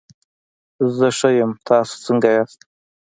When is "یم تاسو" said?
1.37-1.93